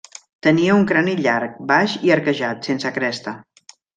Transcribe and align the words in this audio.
Tenia 0.45 0.77
un 0.77 0.85
crani 0.91 1.13
llarg, 1.25 1.59
baix 1.73 1.95
i 2.09 2.13
arquejat, 2.17 2.69
sense 2.71 2.95
cresta. 2.99 3.37